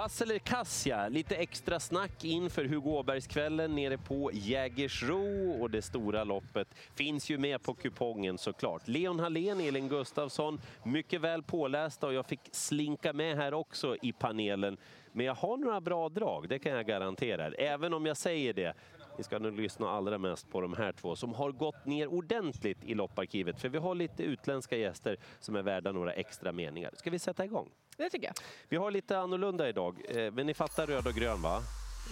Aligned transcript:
Vass 0.00 0.22
eller 0.22 0.38
Kassia, 0.38 1.08
lite 1.08 1.36
extra 1.36 1.80
snack 1.80 2.24
inför 2.24 2.64
Hugo 2.64 2.90
Åbergskvällen 2.90 3.74
nere 3.74 3.98
på 3.98 4.30
Jägersro 4.32 5.52
och 5.60 5.70
det 5.70 5.82
stora 5.82 6.24
loppet 6.24 6.68
finns 6.94 7.30
ju 7.30 7.38
med 7.38 7.62
på 7.62 7.74
kupongen 7.74 8.38
såklart. 8.38 8.88
Leon 8.88 9.20
Hallén, 9.20 9.60
Elin 9.60 9.88
Gustafsson, 9.88 10.60
mycket 10.82 11.20
väl 11.20 11.42
pålästa 11.42 12.06
och 12.06 12.14
jag 12.14 12.26
fick 12.26 12.40
slinka 12.52 13.12
med 13.12 13.36
här 13.36 13.54
också 13.54 13.96
i 14.02 14.12
panelen. 14.12 14.76
Men 15.12 15.26
jag 15.26 15.34
har 15.34 15.56
några 15.56 15.80
bra 15.80 16.08
drag, 16.08 16.48
det 16.48 16.58
kan 16.58 16.72
jag 16.72 16.86
garantera. 16.86 17.48
Även 17.48 17.94
om 17.94 18.06
jag 18.06 18.16
säger 18.16 18.54
det, 18.54 18.74
vi 19.16 19.22
ska 19.22 19.38
nu 19.38 19.50
lyssna 19.50 19.90
allra 19.90 20.18
mest 20.18 20.50
på 20.50 20.60
de 20.60 20.74
här 20.74 20.92
två 20.92 21.16
som 21.16 21.34
har 21.34 21.52
gått 21.52 21.86
ner 21.86 22.06
ordentligt 22.06 22.84
i 22.84 22.94
lopparkivet. 22.94 23.60
För 23.60 23.68
vi 23.68 23.78
har 23.78 23.94
lite 23.94 24.22
utländska 24.22 24.76
gäster 24.76 25.16
som 25.40 25.56
är 25.56 25.62
värda 25.62 25.92
några 25.92 26.12
extra 26.12 26.52
meningar. 26.52 26.90
Ska 26.94 27.10
vi 27.10 27.18
sätta 27.18 27.44
igång? 27.44 27.70
Det 28.00 28.10
tycker 28.10 28.26
jag. 28.26 28.34
Vi 28.68 28.76
har 28.76 28.90
lite 28.90 29.18
annorlunda 29.18 29.68
idag, 29.68 29.96
eh, 30.08 30.32
men 30.32 30.46
ni 30.46 30.54
fattar 30.54 30.86
röd 30.86 31.06
och 31.06 31.14
grön 31.14 31.42
va? 31.42 31.62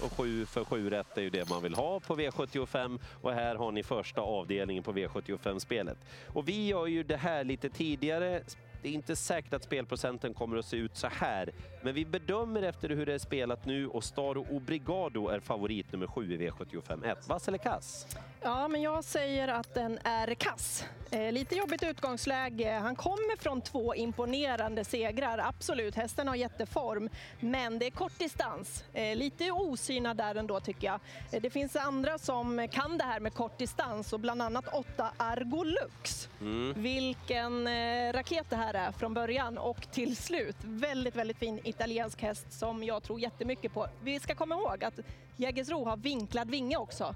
Och 0.02 0.12
sju 0.12 0.46
för 0.46 0.65
sju 0.65 0.91
rätt 0.91 1.19
är 1.19 1.23
ju 1.23 1.30
det 1.30 1.51
man 1.51 1.62
vill 1.62 1.74
ha 1.74 2.01
på 2.01 2.16
V75 2.16 3.01
och 3.23 3.33
här 3.33 3.55
har 3.55 3.73
ni 3.73 3.83
första 3.83 4.20
avdelningen 4.20 4.82
på 4.82 4.93
V75-spelet. 4.93 5.98
Och 6.27 6.48
vi 6.48 6.66
gör 6.66 6.87
ju 6.87 7.02
det 7.02 7.16
här 7.16 7.45
lite 7.45 7.70
tidigare, 7.70 8.43
det 8.82 8.88
är 8.88 8.93
inte 8.93 9.16
säkert 9.16 9.52
att 9.52 9.65
spelprocenten 9.65 10.34
kommer 10.34 10.56
att 10.56 10.65
se 10.66 10.77
ut 10.77 10.96
så 10.96 11.06
här, 11.06 11.51
men 11.82 11.95
vi 11.95 12.05
bedömer 12.05 12.62
efter 12.62 12.88
hur 12.88 13.07
det 13.07 13.15
är 13.15 13.18
spelat 13.18 13.66
nu 13.66 13.88
och 13.88 14.05
Staro 14.05 14.46
Obrigado 14.51 15.29
är 15.29 15.41
favorit 15.41 15.93
nummer 15.93 16.07
sju 16.07 16.34
i 16.34 16.48
V75 16.48 17.07
1. 17.07 17.29
Vass 17.29 17.48
eller 17.48 17.59
kass? 17.59 18.07
Ja, 18.42 18.69
men 18.69 18.83
jag 18.83 19.05
säger 19.05 19.48
att 19.48 19.74
den 19.74 19.98
är 20.05 20.34
kass. 20.34 20.84
Eh, 21.10 21.33
lite 21.33 21.55
jobbigt 21.55 21.83
utgångsläge. 21.83 22.79
Han 22.83 22.96
kommer 22.96 23.37
från 23.42 23.60
två 23.60 23.95
imponerande 23.95 24.84
segrar. 24.84 25.38
Absolut, 25.38 25.95
hästen 25.95 26.29
har 26.29 26.34
jätteform, 26.34 27.09
men 27.41 27.79
det 27.79 27.87
är 27.87 27.90
kort 27.90 28.18
distans. 28.18 28.85
Eh, 28.93 29.16
lite 29.16 29.51
osynad 29.51 30.16
där 30.16 30.35
ändå 30.35 30.60
tycker 30.60 30.87
jag. 30.87 31.01
Eh, 31.32 31.43
det 31.43 31.51
finns 31.51 31.76
andra 31.76 32.18
som 32.18 32.68
kan 32.73 32.98
det 32.98 33.04
här 33.04 33.21
med 33.21 33.35
kort 33.35 33.59
distans 33.59 34.13
och 34.13 34.21
bland 34.21 34.43
annat 34.43 34.68
åtta 34.74 35.10
Argolux. 35.16 36.29
Mm. 36.41 36.82
Vilken 36.82 37.66
eh, 37.66 38.13
raket 38.13 38.46
det 38.51 38.57
här 38.57 38.74
är 38.74 38.93
från 38.93 39.15
början 39.15 39.59
och 39.59 39.91
till 39.93 40.16
slut. 40.16 40.57
Väldigt, 40.60 41.16
väldigt 41.16 41.38
fin 41.38 41.60
italiensk 41.65 42.23
häst 42.23 42.52
som 42.52 42.85
jag 42.85 43.02
tror 43.02 43.20
jättemycket 43.20 43.74
på. 43.74 43.87
Vi 44.02 44.20
ska 44.20 44.35
komma 44.35 44.54
ihåg 44.54 44.85
att 44.85 44.98
Jägersro 45.37 45.85
har 45.85 45.96
vinklad 45.96 46.51
vinge 46.51 46.76
också. 46.76 47.15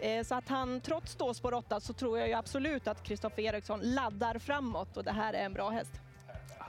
Eh, 0.00 0.24
så 0.24 0.34
att 0.34 0.48
han, 0.48 0.80
trots 0.80 1.14
då 1.14 1.34
spår 1.34 1.54
8, 1.54 1.80
så 1.80 1.92
tror 1.92 2.18
jag 2.18 2.28
ju 2.28 2.34
absolut 2.34 2.88
att 2.88 3.02
Kristoffer 3.02 3.42
Eriksson 3.42 3.80
laddar 3.82 4.38
framåt 4.38 4.96
och 4.96 5.04
det 5.04 5.12
här 5.12 5.32
är 5.32 5.44
en 5.44 5.52
bra 5.52 5.70
häst. 5.70 5.92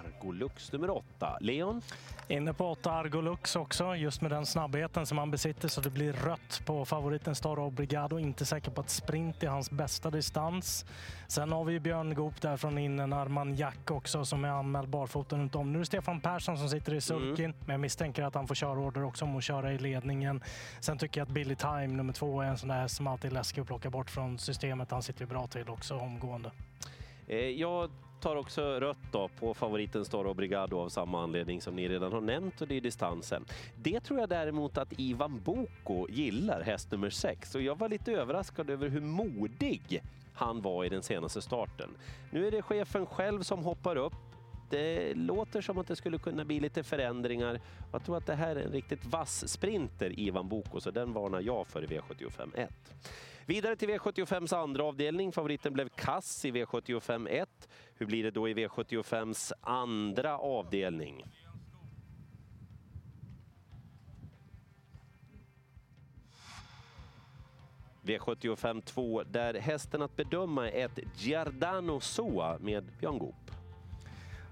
Argolux 0.06 0.72
nummer 0.72 0.90
8. 0.90 1.38
Leon? 1.42 1.81
Inne 2.28 2.53
på 2.53 2.72
8 2.72 2.92
Argolux 2.92 3.56
också, 3.56 3.95
just 3.95 4.22
med 4.22 4.31
den 4.31 4.45
snabbheten 4.45 5.06
som 5.06 5.17
han 5.17 5.31
besitter 5.31 5.67
så 5.67 5.81
det 5.81 5.90
blir 5.90 6.14
rött 6.14 6.62
på 6.66 6.86
favoriten 6.86 7.36
Star 7.36 7.59
Obrigado. 7.59 8.20
Inte 8.20 8.45
säker 8.45 8.72
på 8.72 8.81
att 8.81 8.90
sprint 8.90 9.44
är 9.44 9.48
hans 9.48 9.72
bästa 9.72 10.09
distans. 10.09 10.86
Sen 11.28 11.52
har 11.52 11.64
vi 11.64 11.80
Björn 11.80 12.14
Goop 12.14 12.42
där 12.42 12.58
från 12.58 12.78
innen, 12.78 13.14
Armagnac 13.14 13.75
också 13.90 14.25
som 14.25 14.45
är 14.45 14.50
anmäld 14.50 14.90
barfota 14.90 15.38
runt 15.38 15.56
om. 15.56 15.72
Nu 15.73 15.78
är 15.78 15.80
det 15.80 15.86
Stefan 15.86 16.22
Persson 16.22 16.58
som 16.58 16.70
sitter 16.70 16.94
i 16.94 17.02
sulkin, 17.02 17.45
mm. 17.45 17.58
men 17.59 17.73
jag 17.73 17.80
misstänker 17.80 18.23
att 18.23 18.36
han 18.36 18.48
får 18.48 18.56
köra 18.56 18.80
order 18.80 19.03
också 19.03 19.25
om 19.25 19.38
att 19.38 19.44
köra 19.44 19.73
i 19.73 19.78
ledningen. 19.78 20.44
Sen 20.80 20.98
tycker 20.98 21.22
jag 21.22 21.25
att 21.25 21.34
Billy 21.34 21.56
Time 21.56 21.88
nummer 21.88 22.14
två 22.14 22.42
är 22.42 22.48
en 22.48 22.58
sån 22.58 22.70
där 22.70 22.88
som 22.88 23.08
alltid 23.08 23.31
är 23.31 23.34
läskig 23.34 23.62
att 23.62 23.68
plocka 23.68 23.90
bort 23.90 24.09
från 24.09 24.40
systemet. 24.40 24.92
Han 24.92 25.03
sitter 25.03 25.22
ju 25.22 25.28
bra 25.28 25.48
till 25.48 25.70
också 25.70 25.98
omgående. 25.98 26.52
Eh, 27.28 27.38
jag 27.38 27.90
tar 28.19 28.35
också 28.35 28.61
rött 28.61 28.97
då 29.11 29.29
på 29.39 29.53
favoriten 29.53 30.05
Storo 30.05 30.33
Brigado 30.33 30.77
av 30.79 30.89
samma 30.89 31.23
anledning 31.23 31.61
som 31.61 31.75
ni 31.75 31.89
redan 31.89 32.13
har 32.13 32.21
nämnt 32.21 32.61
och 32.61 32.67
det 32.67 32.77
är 32.77 32.81
distansen. 32.81 33.45
Det 33.75 33.99
tror 33.99 34.19
jag 34.19 34.29
däremot 34.29 34.77
att 34.77 34.99
Ivan 34.99 35.41
Boko 35.43 36.07
gillar, 36.09 36.61
häst 36.61 36.91
nummer 36.91 37.09
6. 37.09 37.56
Och 37.56 37.61
jag 37.61 37.77
var 37.77 37.89
lite 37.89 38.11
överraskad 38.11 38.69
över 38.69 38.89
hur 38.89 39.01
modig 39.01 40.01
han 40.33 40.61
var 40.61 40.85
i 40.85 40.89
den 40.89 41.03
senaste 41.03 41.41
starten. 41.41 41.89
Nu 42.31 42.47
är 42.47 42.51
det 42.51 42.61
chefen 42.61 43.06
själv 43.06 43.41
som 43.41 43.63
hoppar 43.63 43.95
upp 43.95 44.26
det 44.69 45.13
låter 45.13 45.61
som 45.61 45.78
att 45.78 45.88
det 45.88 45.95
skulle 45.95 46.17
kunna 46.17 46.45
bli 46.45 46.59
lite 46.59 46.83
förändringar. 46.83 47.59
Jag 47.91 48.05
tror 48.05 48.17
att 48.17 48.25
det 48.25 48.35
här 48.35 48.55
är 48.55 48.66
en 48.66 48.72
riktigt 48.72 49.05
vass 49.05 49.47
sprinter, 49.47 50.19
Ivan 50.19 50.50
Boko, 50.50 50.79
så 50.79 50.91
den 50.91 51.13
varnar 51.13 51.41
jag 51.41 51.67
för 51.67 51.83
i 51.83 51.88
V75 51.88 52.51
1. 52.55 52.69
Vidare 53.45 53.75
till 53.75 53.89
V75s 53.89 54.56
andra 54.56 54.83
avdelning. 54.83 55.31
Favoriten 55.31 55.73
blev 55.73 55.89
kass 55.89 56.45
i 56.45 56.51
V75 56.51 57.29
1. 57.29 57.69
Hur 57.94 58.06
blir 58.06 58.23
det 58.23 58.31
då 58.31 58.50
i 58.50 58.53
V75s 58.53 59.53
andra 59.61 60.38
avdelning? 60.38 61.25
V75 68.07 68.81
2, 68.81 69.23
där 69.23 69.53
hästen 69.53 70.01
att 70.01 70.16
bedöma 70.16 70.69
är 70.69 70.85
ett 70.85 71.00
Giardano 71.16 72.00
Soa 72.00 72.57
med 72.59 72.83
Björn 73.00 73.17
Goop. 73.17 73.47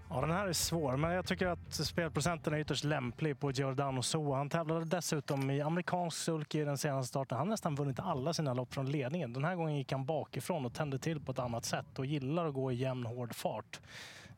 Ja, 0.10 0.22
den 0.22 0.32
här 0.32 0.48
är 0.48 0.54
svår, 0.54 0.98
men 0.98 1.12
jag 1.12 1.26
tycker 1.26 1.48
att 1.48 1.74
spelprocenten 1.74 2.54
är 2.54 2.58
ytterst 2.58 2.84
lämplig 2.84 3.40
på 3.40 3.52
Giordano 3.52 4.02
Soa. 4.02 4.38
Han 4.38 4.50
tävlade 4.50 4.86
dessutom 4.86 5.52
i 5.52 5.62
amerikansk 5.62 6.18
sulky 6.18 6.62
i 6.62 6.66
den 6.66 6.78
senaste 6.78 7.08
starten. 7.08 7.38
Han 7.38 7.48
har 7.48 7.52
nästan 7.52 7.76
vunnit 7.76 8.00
alla 8.00 8.34
sina 8.34 8.54
lopp 8.54 8.74
från 8.74 8.92
ledningen. 8.92 9.34
Den 9.34 9.46
här 9.46 9.56
gången 9.56 9.76
gick 9.76 9.92
han 9.92 10.06
bakifrån 10.06 10.66
och 10.66 10.74
tände 10.74 11.00
till 11.00 11.20
på 11.20 11.32
ett 11.32 11.40
annat 11.40 11.66
sätt 11.66 12.00
och 12.00 12.06
gillar 12.06 12.46
att 12.46 12.54
gå 12.54 12.72
i 12.72 12.76
jämn, 12.76 13.06
hård 13.06 13.36
fart. 13.36 13.80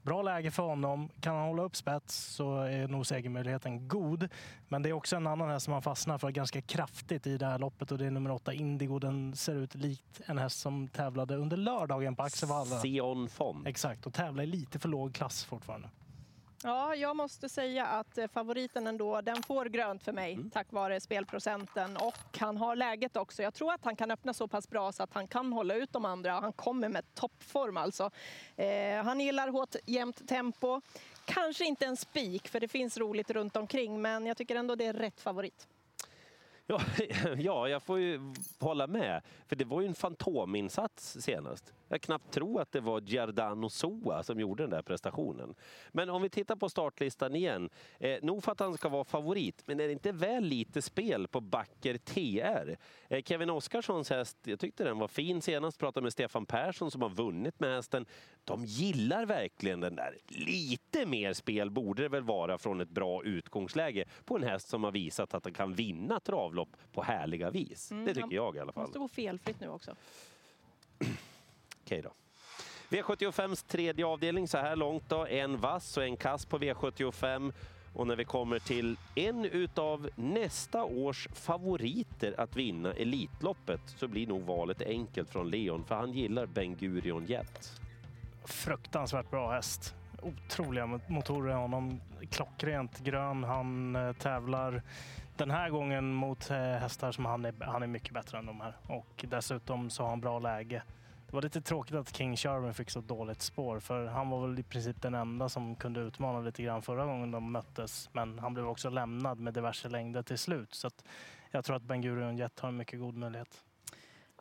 Bra 0.07 0.21
läge 0.21 0.51
för 0.51 0.63
honom. 0.63 1.09
Kan 1.19 1.35
han 1.35 1.47
hålla 1.47 1.63
upp 1.63 1.75
spets 1.75 2.15
så 2.15 2.61
är 2.61 2.87
nog 2.87 3.07
segermöjligheten 3.07 3.87
god. 3.87 4.29
Men 4.67 4.81
det 4.81 4.89
är 4.89 4.93
också 4.93 5.15
en 5.15 5.27
annan 5.27 5.49
häst 5.49 5.63
som 5.63 5.73
han 5.73 5.81
fastnar 5.81 6.17
för 6.17 6.31
ganska 6.31 6.61
kraftigt 6.61 7.27
i 7.27 7.37
det 7.37 7.45
här 7.45 7.59
loppet 7.59 7.91
och 7.91 7.97
det 7.97 8.05
är 8.05 8.11
nummer 8.11 8.31
åtta 8.31 8.53
Indigo. 8.53 8.99
Den 8.99 9.35
ser 9.35 9.55
ut 9.55 9.75
likt 9.75 10.21
en 10.25 10.37
häst 10.37 10.59
som 10.59 10.87
tävlade 10.87 11.35
under 11.35 11.57
lördagen 11.57 12.15
på 12.15 12.23
Axevalla. 12.23 12.81
Sion 12.81 13.29
Fond. 13.29 13.67
Exakt, 13.67 14.05
och 14.05 14.13
tävlar 14.13 14.43
i 14.43 14.47
lite 14.47 14.79
för 14.79 14.89
låg 14.89 15.13
klass 15.13 15.45
fortfarande. 15.45 15.89
Ja, 16.63 16.95
jag 16.95 17.15
måste 17.15 17.49
säga 17.49 17.85
att 17.85 18.17
eh, 18.17 18.27
favoriten 18.27 18.87
ändå, 18.87 19.21
den 19.21 19.43
får 19.43 19.65
grönt 19.65 20.03
för 20.03 20.11
mig 20.11 20.33
mm. 20.33 20.49
tack 20.49 20.71
vare 20.71 20.99
spelprocenten 20.99 21.97
och 21.97 22.37
han 22.39 22.57
har 22.57 22.75
läget 22.75 23.17
också. 23.17 23.43
Jag 23.43 23.53
tror 23.53 23.73
att 23.73 23.85
han 23.85 23.95
kan 23.95 24.11
öppna 24.11 24.33
så 24.33 24.47
pass 24.47 24.69
bra 24.69 24.91
så 24.91 25.03
att 25.03 25.13
han 25.13 25.27
kan 25.27 25.53
hålla 25.53 25.75
ut 25.75 25.93
de 25.93 26.05
andra. 26.05 26.31
Han 26.31 26.53
kommer 26.53 26.89
med 26.89 27.13
toppform 27.13 27.77
alltså. 27.77 28.11
Eh, 28.55 29.03
han 29.03 29.19
gillar 29.19 29.47
hårt, 29.47 29.75
jämnt 29.85 30.27
tempo. 30.27 30.81
Kanske 31.25 31.65
inte 31.65 31.85
en 31.85 31.97
spik 31.97 32.47
för 32.47 32.59
det 32.59 32.67
finns 32.67 32.97
roligt 32.97 33.31
runt 33.31 33.55
omkring 33.55 34.01
men 34.01 34.25
jag 34.25 34.37
tycker 34.37 34.55
ändå 34.55 34.75
det 34.75 34.85
är 34.85 34.93
rätt 34.93 35.21
favorit. 35.21 35.67
Ja, 36.67 36.81
ja, 37.37 37.69
jag 37.69 37.83
får 37.83 37.99
ju 37.99 38.33
hålla 38.59 38.87
med. 38.87 39.21
För 39.47 39.55
det 39.55 39.65
var 39.65 39.81
ju 39.81 39.87
en 39.87 39.95
fantominsats 39.95 41.17
senast. 41.21 41.73
Jag 41.87 42.01
knappt 42.01 42.33
tro 42.33 42.59
att 42.59 42.71
det 42.71 42.79
var 42.79 43.01
Giordano 43.01 43.69
Soa 43.69 44.23
som 44.23 44.39
gjorde 44.39 44.63
den 44.63 44.69
där 44.69 44.81
prestationen. 44.81 45.55
Men 45.91 46.09
om 46.09 46.21
vi 46.21 46.29
tittar 46.29 46.55
på 46.55 46.69
startlistan 46.69 47.35
igen. 47.35 47.69
Eh, 47.99 48.17
nog 48.21 48.43
för 48.43 48.51
att 48.51 48.59
han 48.59 48.77
ska 48.77 48.89
vara 48.89 49.03
favorit, 49.03 49.63
men 49.65 49.79
är 49.79 49.87
det 49.87 49.93
inte 49.93 50.11
väl 50.11 50.43
lite 50.43 50.81
spel 50.81 51.27
på 51.27 51.41
Backer 51.41 51.97
TR? 51.97 52.77
Eh, 53.07 53.23
Kevin 53.23 53.49
Oskarssons 53.49 54.09
häst, 54.09 54.37
jag 54.43 54.59
tyckte 54.59 54.83
den 54.83 54.99
var 54.99 55.07
fin 55.07 55.41
senast. 55.41 55.79
Pratade 55.79 56.03
med 56.03 56.13
Stefan 56.13 56.45
Persson 56.45 56.91
som 56.91 57.01
har 57.01 57.09
vunnit 57.09 57.59
med 57.59 57.75
hästen. 57.75 58.05
De 58.43 58.65
gillar 58.65 59.25
verkligen 59.25 59.79
den 59.79 59.95
där. 59.95 60.17
Lite 60.27 61.05
mer 61.05 61.33
spel 61.33 61.71
borde 61.71 62.01
det 62.01 62.09
väl 62.09 62.23
vara 62.23 62.57
från 62.57 62.81
ett 62.81 62.89
bra 62.89 63.23
utgångsläge 63.23 64.05
på 64.25 64.35
en 64.35 64.43
häst 64.43 64.69
som 64.69 64.83
har 64.83 64.91
visat 64.91 65.33
att 65.33 65.43
den 65.43 65.53
kan 65.53 65.73
vinna 65.73 66.19
travlopp 66.19 66.69
på 66.91 67.01
härliga 67.01 67.49
vis. 67.49 67.91
Mm, 67.91 68.05
det 68.05 68.13
tycker 68.13 68.35
jag 68.35 68.55
i 68.55 68.59
alla 68.59 68.71
fall. 68.71 68.83
måste 68.83 68.99
gå 68.99 69.07
felfritt 69.07 69.59
nu 69.59 69.69
också. 69.69 69.95
Okej 71.87 72.01
då. 72.01 72.11
V75s 72.89 73.67
tredje 73.67 74.05
avdelning 74.05 74.47
så 74.47 74.57
här 74.57 74.75
långt 74.75 75.03
då. 75.09 75.25
En 75.25 75.57
vass 75.57 75.97
och 75.97 76.03
en 76.03 76.17
kass 76.17 76.45
på 76.45 76.59
V75. 76.59 77.53
Och 77.93 78.07
när 78.07 78.15
vi 78.15 78.25
kommer 78.25 78.59
till 78.59 78.97
en 79.15 79.45
utav 79.45 80.09
nästa 80.15 80.83
års 80.83 81.27
favoriter 81.33 82.39
att 82.39 82.55
vinna 82.55 82.93
Elitloppet 82.93 83.81
så 83.85 84.07
blir 84.07 84.27
nog 84.27 84.41
valet 84.41 84.81
enkelt 84.81 85.29
från 85.29 85.49
Leon, 85.49 85.83
för 85.85 85.95
han 85.95 86.11
gillar 86.11 86.45
Ben 86.45 86.75
Gurion 86.75 87.25
Jet. 87.25 87.81
Fruktansvärt 88.45 89.29
bra 89.29 89.51
häst. 89.51 89.95
Otroliga 90.21 90.99
motorer 91.07 91.51
i 91.51 91.55
honom. 91.55 92.01
Klockrent 92.31 92.99
grön. 92.99 93.43
Han 93.43 93.95
eh, 93.95 94.13
tävlar 94.13 94.81
den 95.37 95.51
här 95.51 95.69
gången 95.69 96.13
mot 96.13 96.49
eh, 96.49 96.57
hästar 96.57 97.11
som 97.11 97.25
han 97.25 97.45
är, 97.45 97.53
han 97.59 97.83
är 97.83 97.87
mycket 97.87 98.13
bättre 98.13 98.37
än 98.37 98.45
de 98.45 98.61
här. 98.61 98.77
Och 98.87 99.25
dessutom 99.27 99.89
så 99.89 100.03
har 100.03 100.09
han 100.09 100.21
bra 100.21 100.39
läge. 100.39 100.83
Det 101.29 101.35
var 101.35 101.41
lite 101.41 101.61
tråkigt 101.61 101.95
att 101.95 102.15
King 102.15 102.37
Sherman 102.37 102.73
fick 102.73 102.89
så 102.89 103.01
dåligt 103.01 103.41
spår 103.41 103.79
för 103.79 104.05
han 104.05 104.29
var 104.29 104.47
väl 104.47 104.59
i 104.59 104.63
princip 104.63 105.01
den 105.01 105.13
enda 105.13 105.49
som 105.49 105.75
kunde 105.75 105.99
utmana 105.99 106.41
lite 106.41 106.63
grann 106.63 106.81
förra 106.81 107.05
gången 107.05 107.31
de 107.31 107.51
möttes. 107.51 108.09
Men 108.11 108.39
han 108.39 108.53
blev 108.53 108.67
också 108.67 108.89
lämnad 108.89 109.39
med 109.39 109.53
diverse 109.53 109.89
längder 109.89 110.23
till 110.23 110.37
slut. 110.37 110.73
Så 110.73 110.89
jag 111.51 111.65
tror 111.65 111.75
att 111.75 111.83
Ben 111.83 112.01
Gurion 112.01 112.37
Jet 112.37 112.59
har 112.59 112.69
en 112.69 112.77
mycket 112.77 112.99
god 112.99 113.15
möjlighet. 113.15 113.63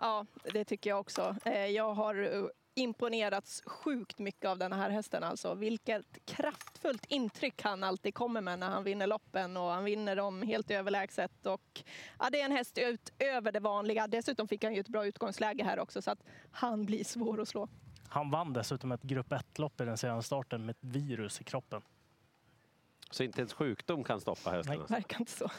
Ja, 0.00 0.26
det 0.52 0.64
tycker 0.64 0.90
jag 0.90 1.00
också. 1.00 1.36
Eh, 1.44 1.66
jag 1.66 1.94
har 1.94 2.14
eh, 2.14 2.44
imponerats 2.76 3.62
sjukt 3.66 4.18
mycket 4.18 4.44
av 4.44 4.58
den 4.58 4.72
här 4.72 4.90
hästen. 4.90 5.24
Alltså. 5.24 5.54
Vilket 5.54 6.18
kraftfullt 6.24 7.06
intryck 7.08 7.62
han 7.62 7.84
alltid 7.84 8.14
kommer 8.14 8.40
med 8.40 8.58
när 8.58 8.68
han 8.68 8.84
vinner 8.84 9.06
loppen 9.06 9.56
och 9.56 9.70
han 9.70 9.84
vinner 9.84 10.16
dem 10.16 10.42
helt 10.42 10.70
överlägset. 10.70 11.46
Och, 11.46 11.82
ja, 12.18 12.30
det 12.30 12.40
är 12.40 12.44
en 12.44 12.52
häst 12.52 12.78
utöver 12.78 13.52
det 13.52 13.60
vanliga. 13.60 14.06
Dessutom 14.06 14.48
fick 14.48 14.64
han 14.64 14.74
ju 14.74 14.80
ett 14.80 14.88
bra 14.88 15.06
utgångsläge 15.06 15.64
här 15.64 15.78
också 15.78 16.02
så 16.02 16.10
att 16.10 16.22
han 16.50 16.86
blir 16.86 17.04
svår 17.04 17.40
att 17.40 17.48
slå. 17.48 17.68
Han 18.08 18.30
vann 18.30 18.52
dessutom 18.52 18.92
ett 18.92 19.02
grupp 19.02 19.32
1-lopp 19.32 19.80
i 19.80 19.84
den 19.84 19.98
senaste 19.98 20.26
starten 20.26 20.66
med 20.66 20.70
ett 20.72 20.84
virus 20.84 21.40
i 21.40 21.44
kroppen. 21.44 21.82
Så 23.10 23.22
inte 23.22 23.40
ens 23.40 23.52
sjukdom 23.52 24.04
kan 24.04 24.20
stoppa 24.20 24.50
hästen? 24.50 24.78
Nej, 24.78 24.86
verkar 24.88 25.20
inte 25.20 25.32
så. 25.32 25.50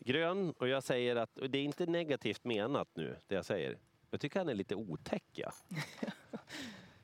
Grön, 0.00 0.50
och 0.50 0.68
jag 0.68 0.82
säger 0.82 1.16
att, 1.16 1.38
och 1.38 1.50
det 1.50 1.58
är 1.58 1.62
inte 1.64 1.86
negativt 1.86 2.44
menat 2.44 2.88
nu, 2.94 3.16
det 3.26 3.34
jag 3.34 3.44
säger. 3.44 3.78
Jag 4.10 4.20
tycker 4.20 4.40
han 4.40 4.48
är 4.48 4.54
lite 4.54 4.74
otäck, 4.74 5.24
ja. 5.32 5.52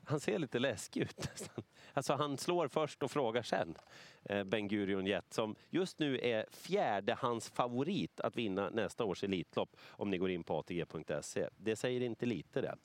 Han 0.05 0.19
ser 0.19 0.39
lite 0.39 0.59
läskig 0.59 1.01
ut 1.01 1.17
nästan. 1.17 1.63
Alltså 1.93 2.13
han 2.13 2.37
slår 2.37 2.67
först 2.67 3.03
och 3.03 3.11
frågar 3.11 3.41
sen. 3.41 3.75
Eh, 4.23 4.43
Ben 4.43 4.67
Gurion 4.67 5.05
Jet 5.05 5.33
som 5.33 5.55
just 5.69 5.99
nu 5.99 6.19
är 6.19 6.45
fjärde 6.51 7.17
hans 7.19 7.49
favorit 7.49 8.19
att 8.19 8.35
vinna 8.35 8.69
nästa 8.69 9.03
års 9.03 9.23
Elitlopp 9.23 9.75
om 9.89 10.09
ni 10.09 10.17
går 10.17 10.29
in 10.29 10.43
på 10.43 10.59
ATG.se. 10.59 11.49
Det 11.57 11.75
säger 11.75 12.01
inte 12.01 12.25
lite 12.25 12.61
det. 12.61 12.75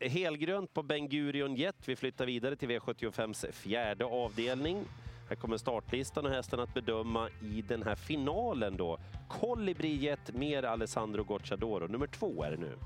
Eh, 0.00 0.08
helgrönt 0.10 0.74
på 0.74 0.82
Ben 0.82 1.08
Gurion 1.08 1.54
Jet. 1.54 1.88
Vi 1.88 1.96
flyttar 1.96 2.26
vidare 2.26 2.56
till 2.56 2.68
V75s 2.68 3.52
fjärde 3.52 4.04
avdelning. 4.04 4.84
Här 5.28 5.36
kommer 5.36 5.56
startlistan 5.56 6.26
och 6.26 6.32
hästen 6.32 6.60
att 6.60 6.74
bedöma 6.74 7.28
i 7.42 7.62
den 7.62 7.82
här 7.82 7.94
finalen 7.94 8.76
då. 8.76 8.98
Colibri 9.28 9.96
Jet 9.96 10.34
mer 10.34 10.62
Alessandro 10.62 11.24
Gocciadoro. 11.24 11.86
Nummer 11.86 12.06
två 12.06 12.42
är 12.42 12.50
det 12.50 12.56
nu. 12.56 12.78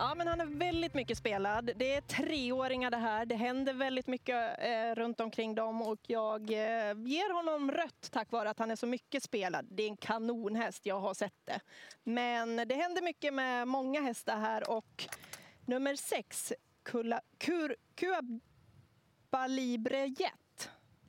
Ja, 0.00 0.14
men 0.14 0.28
han 0.28 0.40
är 0.40 0.46
väldigt 0.46 0.94
mycket 0.94 1.18
spelad. 1.18 1.70
Det 1.76 1.94
är 1.94 2.00
treåringar 2.00 2.90
det 2.90 2.96
här. 2.96 3.26
Det 3.26 3.34
händer 3.34 3.74
väldigt 3.74 4.06
mycket 4.06 4.58
eh, 4.58 4.94
runt 4.94 5.20
omkring 5.20 5.54
dem 5.54 5.82
och 5.82 5.98
jag 6.06 6.50
eh, 6.50 6.94
ger 6.98 7.34
honom 7.34 7.72
rött 7.72 8.08
tack 8.10 8.32
vare 8.32 8.50
att 8.50 8.58
han 8.58 8.70
är 8.70 8.76
så 8.76 8.86
mycket 8.86 9.22
spelad. 9.22 9.66
Det 9.70 9.82
är 9.82 9.88
en 9.88 9.96
kanonhäst, 9.96 10.86
jag 10.86 11.00
har 11.00 11.14
sett 11.14 11.46
det. 11.46 11.60
Men 12.04 12.56
det 12.56 12.74
händer 12.74 13.02
mycket 13.02 13.34
med 13.34 13.68
många 13.68 14.00
hästar 14.00 14.36
här 14.36 14.70
och 14.70 15.04
nummer 15.66 15.96
sex, 15.96 16.52
Kur, 17.38 17.76
Kuabalibre 19.30 20.06
Jet 20.06 20.49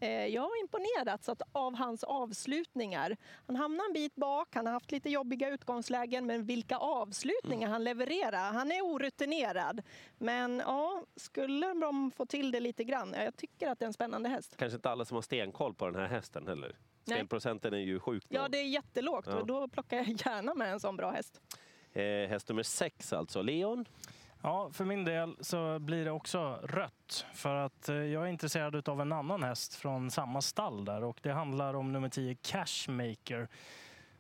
jag 0.07 0.41
har 0.41 0.61
imponerats 0.61 1.29
av 1.51 1.75
hans 1.75 2.03
avslutningar. 2.03 3.17
Han 3.47 3.55
hamnar 3.55 3.85
en 3.85 3.93
bit 3.93 4.15
bak, 4.15 4.55
han 4.55 4.65
har 4.65 4.73
haft 4.73 4.91
lite 4.91 5.09
jobbiga 5.09 5.49
utgångslägen, 5.49 6.25
men 6.25 6.45
vilka 6.45 6.77
avslutningar 6.77 7.69
han 7.69 7.83
levererar. 7.83 8.51
Han 8.51 8.71
är 8.71 8.81
orutinerad, 8.81 9.81
men 10.17 10.61
ja, 10.65 11.03
skulle 11.15 11.73
de 11.73 12.11
få 12.11 12.25
till 12.25 12.51
det 12.51 12.59
lite 12.59 12.83
grann? 12.83 13.15
Jag 13.17 13.35
tycker 13.35 13.67
att 13.67 13.79
det 13.79 13.85
är 13.85 13.87
en 13.87 13.93
spännande 13.93 14.29
häst. 14.29 14.55
Kanske 14.57 14.75
inte 14.75 14.89
alla 14.89 15.05
som 15.05 15.15
har 15.15 15.21
stenkoll 15.21 15.73
på 15.73 15.85
den 15.85 15.95
här 15.95 16.07
hästen 16.07 16.47
heller. 16.47 16.75
Spelprocenten 17.03 17.73
är 17.73 17.77
ju 17.77 17.99
sjukt 17.99 18.27
Ja, 18.29 18.47
det 18.47 18.57
är 18.57 18.63
jättelågt 18.63 19.27
ja. 19.27 19.35
och 19.35 19.47
då 19.47 19.67
plockar 19.67 19.97
jag 19.97 20.07
gärna 20.07 20.53
med 20.53 20.73
en 20.73 20.79
sån 20.79 20.97
bra 20.97 21.11
häst. 21.11 21.41
Eh, 21.93 22.03
häst 22.03 22.49
nummer 22.49 22.63
sex 22.63 23.13
alltså, 23.13 23.41
Leon? 23.41 23.85
Ja, 24.43 24.69
för 24.73 24.85
min 24.85 25.05
del 25.05 25.35
så 25.39 25.79
blir 25.79 26.05
det 26.05 26.11
också 26.11 26.59
rött. 26.63 27.25
För 27.33 27.55
att 27.55 27.89
eh, 27.89 27.95
jag 27.95 28.23
är 28.23 28.27
intresserad 28.27 28.89
av 28.89 29.01
en 29.01 29.11
annan 29.11 29.43
häst 29.43 29.73
från 29.73 30.11
samma 30.11 30.41
stall 30.41 30.85
där 30.85 31.03
och 31.03 31.19
det 31.21 31.31
handlar 31.31 31.73
om 31.73 31.91
nummer 31.91 32.09
10 32.09 32.35
Cashmaker. 32.35 33.47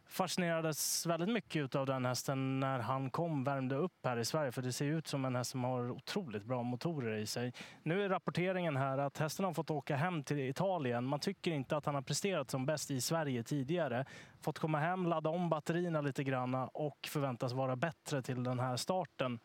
Fascinerades 0.05 1.05
väldigt 1.05 1.29
mycket 1.29 1.75
av 1.75 1.85
den 1.85 2.05
hästen 2.05 2.59
när 2.59 2.79
han 2.79 3.09
kom, 3.09 3.43
värmde 3.43 3.75
upp 3.75 4.05
här 4.05 4.17
i 4.17 4.25
Sverige. 4.25 4.51
För 4.51 4.61
det 4.61 4.73
ser 4.73 4.85
ut 4.85 5.07
som 5.07 5.25
en 5.25 5.35
häst 5.35 5.51
som 5.51 5.63
har 5.63 5.91
otroligt 5.91 6.43
bra 6.43 6.63
motorer 6.63 7.17
i 7.17 7.25
sig. 7.25 7.53
Nu 7.83 8.05
är 8.05 8.09
rapporteringen 8.09 8.77
här 8.77 8.97
att 8.97 9.17
hästen 9.17 9.45
har 9.45 9.53
fått 9.53 9.71
åka 9.71 9.95
hem 9.95 10.23
till 10.23 10.39
Italien. 10.39 11.05
Man 11.05 11.19
tycker 11.19 11.51
inte 11.51 11.77
att 11.77 11.85
han 11.85 11.95
har 11.95 12.01
presterat 12.01 12.51
som 12.51 12.65
bäst 12.65 12.91
i 12.91 13.01
Sverige 13.01 13.43
tidigare. 13.43 14.05
Fått 14.41 14.59
komma 14.59 14.79
hem, 14.79 15.05
ladda 15.05 15.29
om 15.29 15.49
batterierna 15.49 16.01
lite 16.01 16.23
grann 16.23 16.55
och 16.55 16.97
förväntas 17.07 17.53
vara 17.53 17.75
bättre 17.75 18.21
till 18.21 18.43
den 18.43 18.59
här 18.59 18.77
starten. 18.77 19.39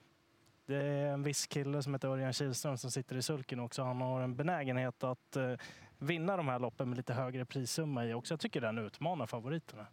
Det 0.67 0.77
är 0.77 1.13
en 1.13 1.23
viss 1.23 1.47
kille 1.47 1.83
som 1.83 1.95
heter 1.95 2.09
Örjan 2.09 2.33
Kihlström 2.33 2.79
som 2.79 2.91
sitter 2.91 3.17
i 3.17 3.23
sulken 3.23 3.61
också. 3.61 3.83
Han 3.83 4.01
har 4.01 4.21
en 4.21 4.37
benägenhet 4.37 5.05
att 5.05 5.37
eh, 5.37 5.53
vinna 5.99 6.37
de 6.37 6.49
här 6.49 6.59
loppen 6.59 6.89
med 6.89 6.97
lite 6.97 7.15
högre 7.15 7.45
prissumma 7.45 8.07
i 8.07 8.15
också. 8.15 8.33
Jag 8.35 8.41
tycker 8.41 8.61
den 8.61 8.79
utmanar 8.79 9.27
favoriterna. 9.27 9.87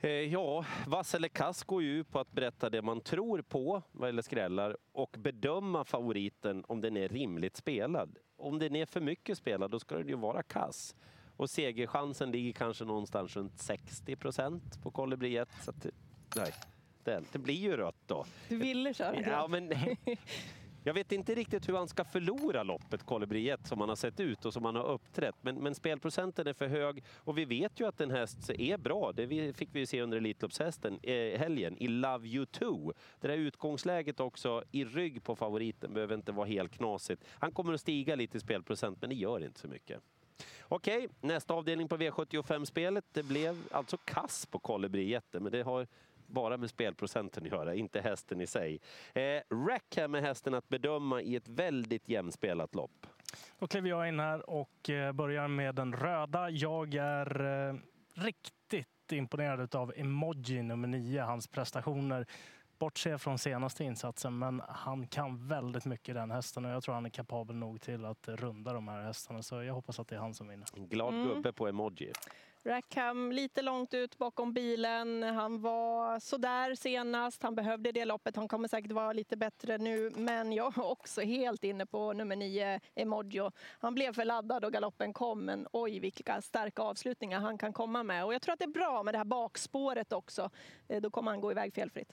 Eh, 0.00 0.10
ja, 0.10 0.64
vass 0.86 1.14
eller 1.14 1.28
kass 1.28 1.64
går 1.64 1.82
ju 1.82 2.00
ut 2.00 2.10
på 2.10 2.20
att 2.20 2.32
berätta 2.32 2.70
det 2.70 2.82
man 2.82 3.00
tror 3.00 3.42
på 3.42 3.82
vad 3.92 4.08
gäller 4.08 4.22
skrällar 4.22 4.76
och 4.92 5.16
bedöma 5.18 5.84
favoriten 5.84 6.64
om 6.68 6.80
den 6.80 6.96
är 6.96 7.08
rimligt 7.08 7.56
spelad. 7.56 8.18
Om 8.36 8.58
den 8.58 8.76
är 8.76 8.86
för 8.86 9.00
mycket 9.00 9.38
spelad, 9.38 9.70
då 9.70 9.78
ska 9.78 9.94
den 9.94 10.08
ju 10.08 10.16
vara 10.16 10.42
kass. 10.42 10.94
Och 11.36 11.50
segerchansen 11.50 12.30
ligger 12.30 12.52
kanske 12.52 12.84
någonstans 12.84 13.36
runt 13.36 13.58
60 13.58 14.16
procent 14.16 14.82
på 14.82 14.90
kolibri. 14.90 15.44
Så 15.64 15.70
att, 15.70 15.86
nej, 16.36 16.52
den. 17.04 17.26
Det 17.32 17.38
blir 17.38 17.54
ju 17.54 17.76
rött 17.76 18.02
då. 18.06 18.26
Du 18.48 18.56
ville 18.56 18.94
köra? 18.94 19.20
Ja, 19.20 19.48
men 19.48 19.72
jag 20.84 20.94
vet 20.94 21.12
inte 21.12 21.34
riktigt 21.34 21.68
hur 21.68 21.74
han 21.74 21.88
ska 21.88 22.04
förlora 22.04 22.62
loppet, 22.62 23.02
Kolibriet, 23.02 23.66
som 23.66 23.80
han 23.80 23.88
har 23.88 23.96
sett 23.96 24.20
ut 24.20 24.44
och 24.44 24.52
som 24.52 24.64
han 24.64 24.76
har 24.76 24.84
uppträtt. 24.84 25.34
Men, 25.40 25.54
men 25.54 25.74
spelprocenten 25.74 26.46
är 26.46 26.52
för 26.52 26.66
hög 26.66 27.04
och 27.16 27.38
vi 27.38 27.44
vet 27.44 27.80
ju 27.80 27.86
att 27.86 28.00
en 28.00 28.10
häst 28.10 28.50
är 28.50 28.78
bra. 28.78 29.12
Det 29.12 29.56
fick 29.56 29.68
vi 29.72 29.86
se 29.86 30.02
under 30.02 30.16
Elitloppshästen 30.16 30.98
eh, 31.02 31.38
helgen 31.38 31.76
i 31.78 31.88
Love 31.88 32.28
You 32.28 32.46
Too. 32.46 32.92
Det 33.20 33.28
där 33.28 33.36
utgångsläget 33.36 34.20
också 34.20 34.64
i 34.70 34.84
rygg 34.84 35.24
på 35.24 35.36
favoriten 35.36 35.94
behöver 35.94 36.14
inte 36.14 36.32
vara 36.32 36.46
helt 36.46 36.72
knasigt. 36.72 37.24
Han 37.28 37.52
kommer 37.52 37.72
att 37.72 37.80
stiga 37.80 38.14
lite 38.14 38.36
i 38.36 38.40
spelprocent, 38.40 39.00
men 39.00 39.10
det 39.10 39.16
gör 39.16 39.44
inte 39.44 39.60
så 39.60 39.68
mycket. 39.68 40.00
Okej, 40.68 41.08
nästa 41.20 41.54
avdelning 41.54 41.88
på 41.88 41.96
V75-spelet. 41.96 43.04
Det 43.12 43.22
blev 43.22 43.62
alltså 43.70 43.96
kass 43.96 44.46
på 44.46 44.58
Kolibri 44.58 45.20
men 45.32 45.52
det 45.52 45.62
har 45.62 45.86
bara 46.32 46.56
med 46.56 46.70
spelprocenten 46.70 47.44
att 47.44 47.52
göra, 47.52 47.74
inte 47.74 48.00
hästen 48.00 48.40
i 48.40 48.46
sig. 48.46 48.80
Eh, 49.14 49.56
Rackham 49.68 50.14
är 50.14 50.20
hästen 50.20 50.54
att 50.54 50.68
bedöma 50.68 51.22
i 51.22 51.36
ett 51.36 51.48
väldigt 51.48 52.08
jämspelat 52.08 52.74
lopp. 52.74 53.06
Då 53.58 53.66
kliver 53.66 53.88
jag 53.88 54.08
in 54.08 54.20
här 54.20 54.50
och 54.50 54.90
eh, 54.90 55.12
börjar 55.12 55.48
med 55.48 55.74
den 55.74 55.92
röda. 55.92 56.50
Jag 56.50 56.94
är 56.94 57.44
eh, 57.68 57.74
riktigt 58.14 58.88
imponerad 59.12 59.74
av 59.74 59.92
Emoji 59.96 60.62
nummer 60.62 60.88
9, 60.88 61.22
hans 61.22 61.48
prestationer. 61.48 62.26
Bortse 62.82 63.18
från 63.18 63.38
senaste 63.38 63.84
insatsen, 63.84 64.38
men 64.38 64.62
han 64.68 65.06
kan 65.06 65.48
väldigt 65.48 65.84
mycket 65.84 66.14
den 66.14 66.30
hästen 66.30 66.64
och 66.64 66.70
jag 66.70 66.82
tror 66.82 66.94
han 66.94 67.06
är 67.06 67.10
kapabel 67.10 67.56
nog 67.56 67.80
till 67.80 68.04
att 68.04 68.28
runda 68.28 68.72
de 68.72 68.88
här 68.88 69.02
hästarna. 69.02 69.42
Så 69.42 69.62
jag 69.62 69.74
hoppas 69.74 69.98
att 69.98 70.08
det 70.08 70.16
är 70.16 70.20
han 70.20 70.34
som 70.34 70.48
vinner. 70.48 70.66
glad 70.74 71.14
mm. 71.14 71.28
gubbe 71.28 71.52
på 71.52 71.68
Emoji. 71.68 72.12
Rackham 72.64 73.32
lite 73.32 73.62
långt 73.62 73.94
ut 73.94 74.18
bakom 74.18 74.52
bilen. 74.52 75.22
Han 75.22 75.60
var 75.60 76.20
sådär 76.20 76.74
senast. 76.74 77.42
Han 77.42 77.54
behövde 77.54 77.92
det 77.92 78.04
loppet. 78.04 78.36
Han 78.36 78.48
kommer 78.48 78.68
säkert 78.68 78.92
vara 78.92 79.12
lite 79.12 79.36
bättre 79.36 79.78
nu. 79.78 80.10
Men 80.16 80.52
jag 80.52 80.78
är 80.78 80.90
också 80.90 81.20
helt 81.20 81.64
inne 81.64 81.86
på 81.86 82.12
nummer 82.12 82.36
nio, 82.36 82.80
Emojo. 82.94 83.50
Han 83.78 83.94
blev 83.94 84.12
för 84.12 84.24
laddad 84.24 84.64
och 84.64 84.72
galoppen 84.72 85.12
kom. 85.12 85.44
Men 85.44 85.66
oj, 85.72 85.98
vilka 85.98 86.42
starka 86.42 86.82
avslutningar 86.82 87.40
han 87.40 87.58
kan 87.58 87.72
komma 87.72 88.02
med. 88.02 88.24
Och 88.24 88.34
jag 88.34 88.42
tror 88.42 88.52
att 88.52 88.58
det 88.58 88.64
är 88.64 88.68
bra 88.68 89.02
med 89.02 89.14
det 89.14 89.18
här 89.18 89.24
bakspåret 89.24 90.12
också. 90.12 90.50
Eh, 90.88 91.00
då 91.00 91.10
kommer 91.10 91.30
han 91.30 91.40
gå 91.40 91.50
iväg 91.50 91.74
felfritt. 91.74 92.12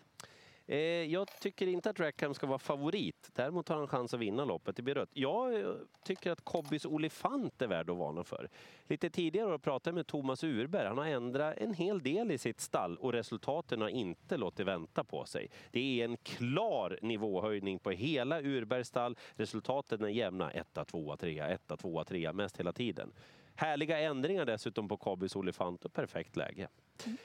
Eh, 0.72 0.78
jag 1.04 1.28
tycker 1.40 1.68
inte 1.68 1.90
att 1.90 2.00
Rackham 2.00 2.34
ska 2.34 2.48
vara 2.48 2.60
favorit. 2.60 3.30
Däremot 3.34 3.70
har 3.70 3.78
han 3.78 3.88
chans 3.88 4.14
att 4.14 4.20
vinna 4.20 4.46
loppet. 4.46 4.76
Det 4.76 4.82
blir 4.82 4.96
rött. 4.96 5.10
Jag 5.14 5.60
eh, 5.60 5.72
tycker 6.04 6.32
att 6.32 6.46
Kobbys 6.46 6.86
Olifant 6.86 7.62
är 7.62 7.68
värd 7.68 7.90
att 7.90 7.98
varna 7.98 8.24
för. 8.24 8.50
Lite 8.88 9.10
tidigare 9.10 9.60
pratade 9.60 9.90
jag 9.90 9.96
med 9.96 10.08
Thomas 10.08 10.44
Urberg. 10.44 10.88
Han 10.88 10.98
har 10.98 11.06
ändrat 11.06 11.58
en 11.58 11.74
hel 11.74 12.04
del 12.04 12.32
i 12.32 12.38
sitt 12.38 12.62
stall 12.62 12.98
och 12.98 13.14
resultaten 13.14 13.82
har 13.82 13.90
inte 13.90 14.38
låtit 14.38 14.68
vänta 14.68 15.04
på 15.04 15.26
sig. 15.26 15.50
Det 15.72 16.02
är 16.02 16.06
en 16.06 16.18
klar 16.18 17.00
nivåhöjning 17.02 17.80
på 17.80 17.92
hela 17.92 18.42
Urbergs 18.42 18.88
stall. 18.88 19.18
Resultaten 19.36 20.04
är 20.04 20.08
jämna. 20.08 20.52
1, 20.52 20.78
2, 20.88 21.16
3, 21.18 21.40
1, 21.40 21.72
2, 21.80 22.04
3 22.04 22.34
mest 22.34 22.60
hela 22.60 22.74
tiden. 22.74 23.12
Härliga 23.56 24.00
ändringar 24.00 24.46
dessutom 24.46 24.88
på 24.88 24.98
Kobbys 24.98 25.36
Olifant 25.36 25.86
och 25.86 25.94
perfekt 25.94 26.36
läge. 26.36 26.68
Mm. 27.06 27.18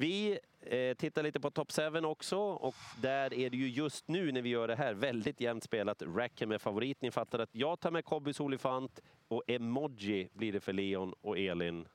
Vi 0.00 0.38
eh, 0.60 0.96
tittar 0.96 1.22
lite 1.22 1.40
på 1.40 1.50
Top 1.50 1.72
7 1.72 2.04
också 2.04 2.38
och 2.38 2.74
där 3.02 3.34
är 3.34 3.50
det 3.50 3.56
ju 3.56 3.68
just 3.68 4.08
nu 4.08 4.32
när 4.32 4.42
vi 4.42 4.48
gör 4.48 4.68
det 4.68 4.76
här 4.76 4.94
väldigt 4.94 5.40
jämnt 5.40 5.64
spelat. 5.64 6.02
Rackham 6.02 6.52
är 6.52 6.58
favorit. 6.58 7.02
Ni 7.02 7.10
fattar 7.10 7.38
att 7.38 7.54
jag 7.54 7.80
tar 7.80 7.90
med 7.90 8.04
Kobbys 8.04 8.40
Olifant 8.40 9.00
och 9.28 9.42
Emoji 9.46 10.28
blir 10.32 10.52
det 10.52 10.60
för 10.60 10.72
Leon 10.72 11.14
och 11.20 11.38
Elin. 11.38 11.88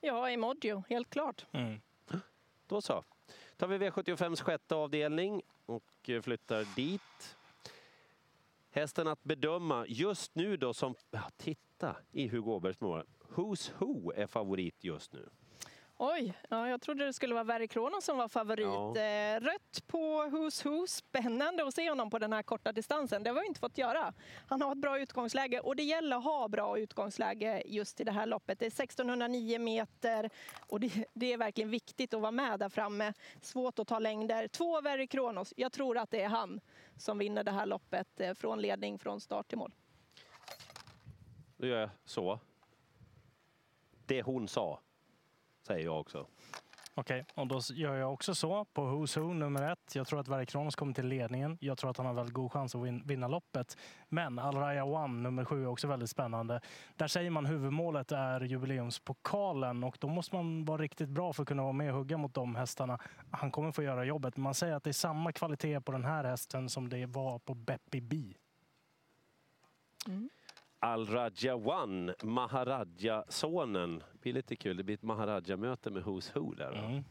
Ja, 0.00 0.30
Emoji, 0.30 0.82
helt 0.88 1.10
klart. 1.10 1.46
Mm. 1.52 1.80
Då 2.66 2.80
så. 2.80 3.04
tar 3.56 3.66
vi 3.66 3.78
V75s 3.78 4.42
sjätte 4.42 4.74
avdelning 4.74 5.42
och 5.66 6.10
flyttar 6.22 6.76
dit. 6.76 7.36
Hästen 8.70 9.08
att 9.08 9.22
bedöma 9.22 9.86
just 9.88 10.34
nu 10.34 10.56
då 10.56 10.74
som, 10.74 10.94
ja, 11.10 11.30
titta 11.36 11.96
i 12.12 12.28
Hugo 12.28 12.50
Åbergs 12.50 12.80
mål. 12.80 13.04
Who's 13.34 13.70
Who 13.78 14.12
är 14.12 14.26
favorit 14.26 14.84
just 14.84 15.12
nu. 15.12 15.28
Oj, 16.02 16.34
ja, 16.48 16.68
jag 16.68 16.80
trodde 16.80 17.04
det 17.04 17.12
skulle 17.12 17.34
vara 17.34 17.44
Verry 17.44 17.68
Kronos 17.68 18.04
som 18.04 18.18
var 18.18 18.28
favorit. 18.28 18.66
Ja. 18.66 18.96
Eh, 18.96 19.40
rött 19.40 19.86
på 19.86 20.22
Who's 20.22 20.64
Who. 20.64 20.86
Spännande 20.86 21.66
att 21.66 21.74
se 21.74 21.88
honom 21.88 22.10
på 22.10 22.18
den 22.18 22.32
här 22.32 22.42
korta 22.42 22.72
distansen. 22.72 23.22
Det 23.22 23.30
har 23.30 23.40
vi 23.40 23.46
inte 23.46 23.60
fått 23.60 23.78
göra. 23.78 24.12
Han 24.46 24.62
har 24.62 24.72
ett 24.72 24.78
bra 24.78 25.00
utgångsläge 25.00 25.60
och 25.60 25.76
det 25.76 25.82
gäller 25.82 26.16
att 26.16 26.24
ha 26.24 26.48
bra 26.48 26.78
utgångsläge 26.78 27.62
just 27.66 28.00
i 28.00 28.04
det 28.04 28.12
här 28.12 28.26
loppet. 28.26 28.58
Det 28.58 28.64
är 28.64 28.82
1609 28.82 29.58
meter 29.58 30.30
och 30.66 30.80
det, 30.80 31.04
det 31.12 31.32
är 31.32 31.38
verkligen 31.38 31.70
viktigt 31.70 32.14
att 32.14 32.20
vara 32.20 32.32
med 32.32 32.58
där 32.58 32.68
framme. 32.68 33.12
Svårt 33.40 33.78
att 33.78 33.88
ta 33.88 33.98
längder. 33.98 34.48
Två 34.48 34.80
Verry 34.80 35.06
Kronos. 35.06 35.54
Jag 35.56 35.72
tror 35.72 35.98
att 35.98 36.10
det 36.10 36.22
är 36.22 36.28
han 36.28 36.60
som 36.96 37.18
vinner 37.18 37.44
det 37.44 37.50
här 37.50 37.66
loppet 37.66 38.20
eh, 38.20 38.34
från 38.34 38.60
ledning 38.60 38.98
från 38.98 39.20
start 39.20 39.48
till 39.48 39.58
mål. 39.58 39.72
Då 41.56 41.66
gör 41.66 41.80
jag 41.80 41.90
så. 42.04 42.38
Det 44.06 44.22
hon 44.22 44.48
sa, 44.48 44.80
säger 45.66 45.84
jag 45.84 46.00
också. 46.00 46.26
Okej, 46.94 47.24
och 47.34 47.46
då 47.46 47.60
gör 47.72 47.94
jag 47.94 48.12
också 48.12 48.34
så 48.34 48.64
på 48.64 48.82
Who's 48.82 49.20
Who 49.20 49.32
nummer 49.32 49.72
ett. 49.72 49.94
Jag 49.94 50.06
tror 50.06 50.20
att 50.20 50.28
Verry 50.28 50.46
Kronos 50.46 50.76
kommer 50.76 50.94
till 50.94 51.06
ledningen. 51.06 51.58
Jag 51.60 51.78
tror 51.78 51.90
att 51.90 51.96
han 51.96 52.06
har 52.06 52.12
väldigt 52.14 52.34
god 52.34 52.52
chans 52.52 52.74
att 52.74 52.80
vin- 52.82 53.02
vinna 53.06 53.28
loppet. 53.28 53.76
Men 54.08 54.38
Al 54.38 54.54
Raya 54.56 54.84
One 54.84 55.22
nummer 55.22 55.44
sju 55.44 55.62
är 55.62 55.66
också 55.66 55.86
väldigt 55.88 56.10
spännande. 56.10 56.60
Där 56.96 57.06
säger 57.06 57.30
man 57.30 57.46
huvudmålet 57.46 58.12
är 58.12 58.40
jubileumspokalen 58.40 59.84
och 59.84 59.96
då 60.00 60.08
måste 60.08 60.34
man 60.34 60.64
vara 60.64 60.82
riktigt 60.82 61.08
bra 61.08 61.32
för 61.32 61.42
att 61.42 61.48
kunna 61.48 61.62
vara 61.62 61.72
med 61.72 61.90
och 61.90 61.96
hugga 61.98 62.16
mot 62.16 62.34
de 62.34 62.54
hästarna. 62.56 62.98
Han 63.30 63.50
kommer 63.50 63.72
få 63.72 63.82
göra 63.82 64.04
jobbet. 64.04 64.36
Man 64.36 64.54
säger 64.54 64.74
att 64.74 64.84
det 64.84 64.90
är 64.90 64.92
samma 64.92 65.32
kvalitet 65.32 65.80
på 65.80 65.92
den 65.92 66.04
här 66.04 66.24
hästen 66.24 66.68
som 66.68 66.88
det 66.88 67.06
var 67.06 67.38
på 67.38 67.54
Beppi 67.54 68.00
B. 68.00 68.34
Al-Raja 70.06 70.28
One, 71.54 72.14
Maharaja-sonen. 72.22 73.98
Det 74.12 74.20
blir 74.20 74.32
lite 74.32 74.56
kul, 74.56 74.76
det 74.76 74.82
blir 74.82 74.94
ett 74.94 75.02
Maharaja-möte 75.02 75.90
med 75.90 76.02
Who's 76.02 76.38
Who 76.38 76.54
där. 76.54 76.72
Mm. 76.72 77.04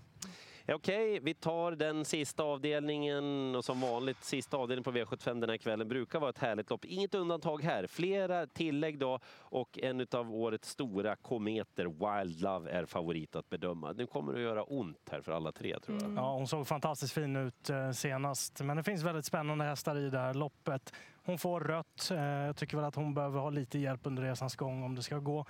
Okej, 0.73 1.19
vi 1.19 1.33
tar 1.33 1.71
den 1.71 2.05
sista 2.05 2.43
avdelningen 2.43 3.55
och 3.55 3.65
som 3.65 3.81
vanligt 3.81 4.23
sista 4.23 4.57
avdelningen 4.57 4.83
på 4.83 4.91
V75 4.91 5.41
den 5.41 5.49
här 5.49 5.57
kvällen 5.57 5.87
brukar 5.87 6.19
vara 6.19 6.29
ett 6.29 6.37
härligt 6.37 6.69
lopp. 6.69 6.85
Inget 6.85 7.15
undantag 7.15 7.63
här. 7.63 7.87
Flera 7.87 8.47
tillägg 8.47 8.99
då 8.99 9.19
och 9.39 9.79
en 9.79 10.07
av 10.11 10.35
årets 10.35 10.69
stora 10.69 11.15
kometer, 11.15 11.85
Wild 11.85 12.41
Love, 12.41 12.71
är 12.71 12.85
favorit 12.85 13.35
att 13.35 13.49
bedöma. 13.49 13.91
Nu 13.91 14.07
kommer 14.07 14.33
det 14.33 14.39
att 14.39 14.43
göra 14.43 14.63
ont 14.63 15.09
här 15.11 15.21
för 15.21 15.31
alla 15.31 15.51
tre 15.51 15.79
tror 15.79 15.97
jag. 15.97 16.05
Mm. 16.05 16.17
Ja, 16.17 16.33
hon 16.33 16.47
såg 16.47 16.67
fantastiskt 16.67 17.13
fin 17.13 17.35
ut 17.35 17.69
eh, 17.69 17.91
senast. 17.91 18.61
Men 18.61 18.77
det 18.77 18.83
finns 18.83 19.03
väldigt 19.03 19.25
spännande 19.25 19.65
hästar 19.65 19.95
i 19.95 20.09
det 20.09 20.19
här 20.19 20.33
loppet. 20.33 20.93
Hon 21.25 21.37
får 21.37 21.59
rött. 21.59 22.11
Eh, 22.11 22.17
jag 22.19 22.57
tycker 22.57 22.77
väl 22.77 22.85
att 22.85 22.95
hon 22.95 23.13
behöver 23.13 23.39
ha 23.39 23.49
lite 23.49 23.79
hjälp 23.79 24.01
under 24.03 24.23
resans 24.23 24.55
gång 24.55 24.83
om 24.83 24.95
det 24.95 25.03
ska 25.03 25.19
gå. 25.19 25.45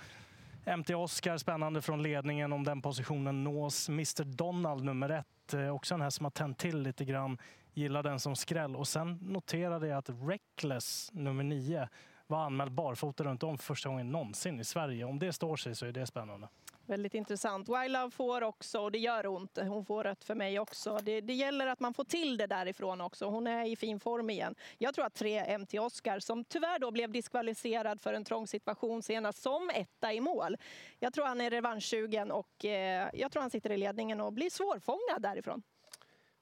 MT 0.64 0.94
Oscar 0.94 1.36
spännande 1.36 1.82
från 1.82 2.02
ledningen 2.02 2.52
om 2.52 2.64
den 2.64 2.82
positionen 2.82 3.44
nås. 3.44 3.88
Mr 3.88 4.24
Donald 4.24 4.84
nummer 4.84 5.08
ett, 5.08 5.54
eh, 5.54 5.68
också 5.68 5.94
en 5.94 6.00
häst 6.00 6.16
som 6.16 6.24
har 6.24 6.30
tänt 6.30 6.58
till 6.58 6.82
lite 6.82 7.04
grann. 7.04 7.38
Gillar 7.74 8.02
den 8.02 8.20
som 8.20 8.36
skräll. 8.36 8.76
Och 8.76 8.88
sen 8.88 9.18
noterade 9.22 9.86
jag 9.86 9.98
att 9.98 10.10
Reckless 10.10 11.10
nummer 11.12 11.44
nio 11.44 11.88
var 12.26 12.44
anmäld 12.44 12.72
barfota 12.72 13.24
runt 13.24 13.42
om 13.42 13.58
för 13.58 13.64
första 13.64 13.88
gången 13.88 14.12
någonsin 14.12 14.60
i 14.60 14.64
Sverige. 14.64 15.04
Om 15.04 15.18
det 15.18 15.32
står 15.32 15.56
sig 15.56 15.74
så 15.74 15.86
är 15.86 15.92
det 15.92 16.06
spännande. 16.06 16.48
Väldigt 16.90 17.14
intressant. 17.14 17.68
Wild 17.68 17.92
Love 17.92 18.10
får 18.10 18.42
också, 18.42 18.80
och 18.80 18.92
det 18.92 18.98
gör 18.98 19.26
ont, 19.26 19.58
hon 19.62 19.84
får 19.84 20.04
rött 20.04 20.24
för 20.24 20.34
mig 20.34 20.60
också. 20.60 20.98
Det, 21.02 21.20
det 21.20 21.32
gäller 21.32 21.66
att 21.66 21.80
man 21.80 21.94
får 21.94 22.04
till 22.04 22.36
det 22.36 22.46
därifrån 22.46 23.00
också. 23.00 23.26
Hon 23.26 23.46
är 23.46 23.64
i 23.64 23.76
fin 23.76 24.00
form 24.00 24.30
igen. 24.30 24.54
Jag 24.78 24.94
tror 24.94 25.06
att 25.06 25.14
tre 25.14 25.58
MT 25.58 25.74
Oscar, 25.74 26.18
som 26.18 26.44
tyvärr 26.44 26.78
då 26.78 26.90
blev 26.90 27.12
diskvalificerad 27.12 28.00
för 28.00 28.14
en 28.14 28.24
trång 28.24 28.46
situation 28.46 29.02
senast 29.02 29.42
som 29.42 29.70
etta 29.74 30.12
i 30.12 30.20
mål. 30.20 30.56
Jag 30.98 31.12
tror 31.12 31.24
han 31.24 31.40
är 31.40 31.50
revanschsugen 31.50 32.30
och 32.30 32.64
eh, 32.64 33.08
jag 33.12 33.32
tror 33.32 33.40
han 33.40 33.50
sitter 33.50 33.72
i 33.72 33.76
ledningen 33.76 34.20
och 34.20 34.32
blir 34.32 34.50
svårfångad 34.50 35.22
därifrån. 35.22 35.62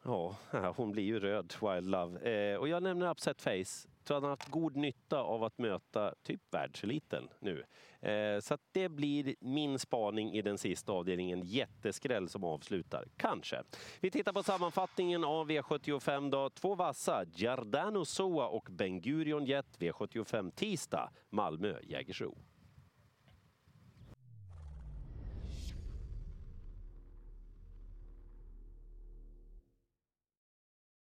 Ja, 0.05 0.37
ja, 0.51 0.73
hon 0.77 0.93
blir 0.93 1.05
ju 1.05 1.21
röd, 1.21 1.55
Wild 1.61 1.91
Love. 1.91 2.51
Eh, 2.53 2.59
och 2.59 2.69
jag 2.69 2.83
nämner 2.83 3.11
Upset 3.11 3.43
Face. 3.43 3.89
Tror 4.09 4.17
han 4.17 4.23
har 4.23 4.31
haft 4.31 4.51
god 4.51 4.77
nytta 4.77 5.21
av 5.21 5.45
att 5.45 5.59
möta 5.59 6.15
typ 6.23 6.41
världseliten 6.51 7.29
nu. 7.41 7.65
Eh, 8.01 8.41
så 8.41 8.55
att 8.55 8.61
det 8.73 8.89
blir 8.89 9.35
min 9.41 9.79
spaning 9.79 10.33
i 10.33 10.43
den 10.43 10.59
sista 10.59 10.93
avdelningen. 10.93 11.43
Jätteskräll 11.45 12.29
som 12.29 12.45
avslutar. 12.45 13.09
Kanske. 13.17 13.63
Vi 14.01 14.11
tittar 14.11 14.33
på 14.33 14.43
sammanfattningen 14.43 15.25
av 15.25 15.51
V75 15.51 16.31
då. 16.31 16.51
Två 16.51 16.75
vassa, 16.75 17.25
Giardano 17.25 18.05
Soa 18.05 18.47
och 18.49 18.69
Ben 18.71 19.01
Gurion 19.01 19.45
Jet 19.45 19.79
V75 19.79 20.51
tisdag, 20.51 21.11
Malmö 21.31 21.75
Jägersro. 21.83 22.39